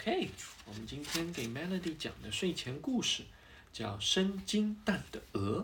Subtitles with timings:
[0.00, 0.30] OK，
[0.64, 3.24] 我们今天给 Melody 讲的睡前故事
[3.72, 5.62] 叫《生金蛋的鹅》。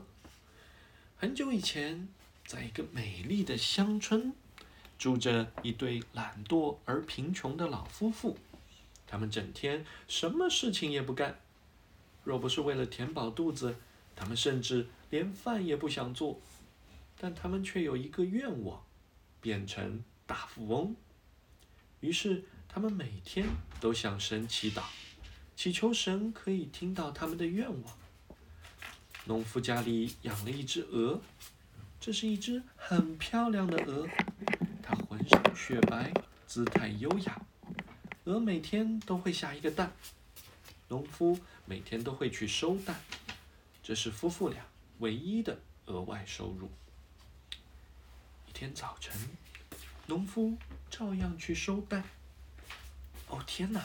[1.17, 2.09] 很久以前，
[2.45, 4.33] 在一个美丽的乡村，
[4.99, 8.37] 住着一对懒惰而贫穷的老夫妇。
[9.07, 11.39] 他们整天什么事情也不干，
[12.25, 13.77] 若不是为了填饱肚子，
[14.17, 16.41] 他们甚至连饭也不想做。
[17.17, 18.85] 但他们却有一个愿望，
[19.41, 20.97] 变成大富翁。
[22.01, 22.43] 于是。
[22.69, 23.47] 他们每天
[23.81, 24.83] 都向神祈祷，
[25.55, 27.99] 祈求神可以听到他们的愿望。
[29.27, 31.21] 农夫家里养了一只鹅，
[32.01, 34.09] 这是一只很漂亮的鹅，
[34.83, 36.13] 它浑身雪白，
[36.47, 37.41] 姿态优雅。
[38.25, 39.93] 鹅每天都会下一个蛋，
[40.89, 43.01] 农夫每天都会去收蛋，
[43.83, 44.67] 这是夫妇俩
[44.99, 46.71] 唯一的额外收入。
[48.49, 49.17] 一天早晨，
[50.07, 50.57] 农夫
[50.91, 52.03] 照样去收蛋。
[53.35, 53.85] 哦天哪，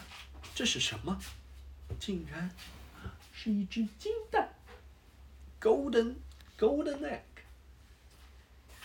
[0.54, 1.20] 这是什么？
[2.00, 2.52] 竟然
[3.34, 4.54] 是一只金蛋
[5.60, 6.14] ，golden
[6.56, 7.22] golden egg。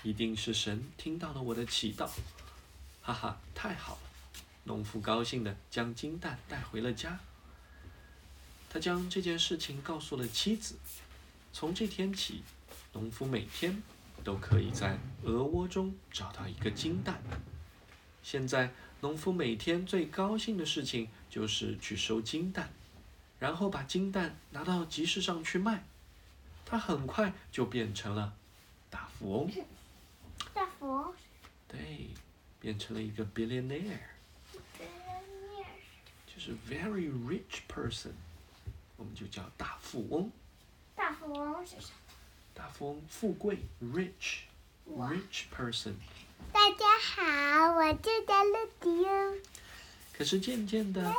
[0.03, 2.09] 一定是神听到了我的祈祷，
[3.03, 4.01] 哈哈，太好了！
[4.65, 7.21] 农夫高兴的将金蛋带回了家。
[8.71, 10.77] 他将这件事情告诉了妻子。
[11.53, 12.43] 从这天起，
[12.95, 13.83] 农夫每天
[14.25, 17.23] 都可以在鹅窝中找到一个金蛋。
[18.25, 18.73] 现在。
[19.01, 22.71] 农夫每天最高兴的事情就是去收金蛋，
[23.39, 25.85] 然后把金蛋拿到集市上去卖。
[26.65, 28.35] 他很快就变成了
[28.89, 29.53] 大富翁。
[30.55, 31.15] 大富翁。
[31.69, 32.09] 对，
[32.59, 33.99] 变成了一个 billionaire。
[34.79, 35.67] billionaire。
[36.27, 38.13] 就是 very rich person，
[38.97, 40.33] 我们就叫大富翁。
[40.97, 41.93] 大富翁是啥？
[42.55, 45.93] 大富翁，富贵，rich，rich person。
[46.53, 49.35] 大家好，我叫乐迪哦。
[50.13, 51.15] 可是渐渐的，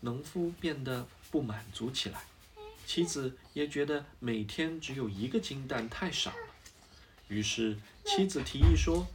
[0.00, 2.24] 农夫变得不满足起来，
[2.86, 6.54] 妻子也觉得每天只有一个金蛋太少了。
[7.28, 9.06] 于是妻子提议说：“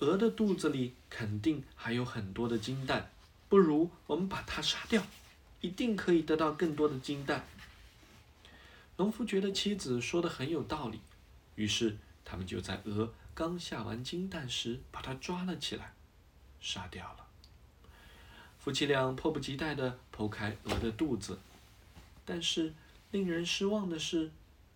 [0.00, 3.10] 鹅的肚子里肯定还有很多的金蛋，
[3.48, 5.06] 不如我们把它杀掉，
[5.60, 7.46] 一定可以得到更多的金蛋。”
[8.96, 11.00] 农夫觉得妻子说的很有道理，
[11.56, 13.12] 于是他们就在鹅。
[13.34, 15.92] 刚下完金蛋时，把它抓了起来，
[16.60, 17.26] 杀掉了。
[18.60, 21.40] 夫妻俩迫不及待地剖开鹅的肚子，
[22.24, 22.72] 但是
[23.10, 24.30] 令人失望的是，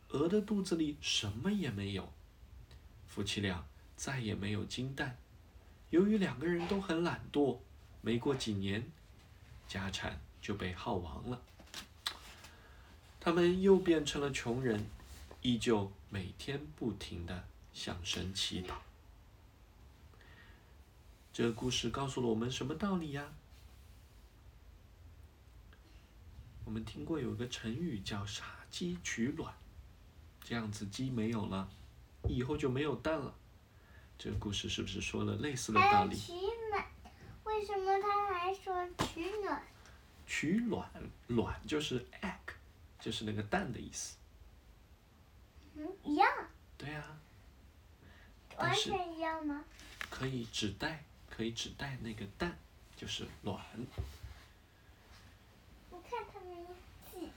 [0.09, 2.13] 鹅的肚子里什么也没有。
[3.07, 3.65] 夫妻俩
[3.97, 5.17] 再也没有金蛋。
[5.91, 7.59] 由于两个人都很懒惰，
[8.03, 8.91] 没过几年，
[9.69, 11.41] 家产就被耗完了。
[13.21, 14.85] 他们又变成了穷人，
[15.43, 17.45] 依旧每天不停的。
[17.73, 18.75] 向神祈祷。
[21.33, 23.33] 这个故事告诉了我们什么道理呀？
[26.65, 29.55] 我们听过有个成语叫“杀鸡取卵”，
[30.45, 31.67] 这样子鸡没有了，
[32.29, 33.35] 以后就没有蛋了。
[34.19, 36.17] 这个故事是不是说了类似的道理？
[36.17, 36.33] 取
[36.71, 36.87] 卵，
[37.45, 39.63] 为什么他还说取卵？
[40.27, 40.91] 取卵，
[41.29, 42.53] 卵就是 egg，
[43.01, 44.17] 就是那个蛋的意思。
[45.77, 46.29] 嗯，一样。
[46.77, 47.03] 对呀。
[48.59, 49.65] 完全一样吗？
[50.11, 52.57] 可以只带，可以只带那个蛋，
[52.97, 53.57] 就是卵。
[55.91, 56.67] 我看他们
[57.13, 57.29] 挤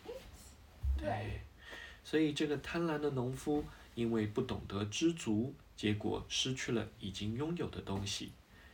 [0.98, 1.42] 对，
[2.04, 3.64] 所以这个贪婪的农夫，
[3.96, 8.32] 因为不懂得知足，结果失去了已经拥有的东西。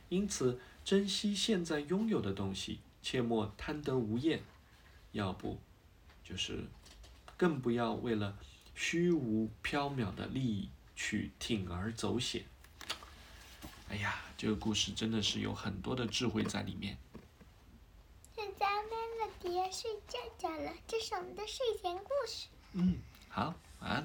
[0.08, 4.42] 因此，珍惜现在拥有的东西，切莫贪得无厌。
[5.12, 5.58] 要不，
[6.22, 6.64] 就是
[7.36, 8.38] 更不要为了
[8.74, 10.68] 虚无缥缈的利益。
[10.98, 12.44] 去铤而走险。
[13.88, 16.98] 哎呀，这个故事真的是有很多的智慧在里面。
[18.34, 22.48] 现在麦乐迪要睡觉觉了，这是我们的睡前故事。
[22.72, 22.98] 嗯，
[23.28, 24.04] 好，晚安。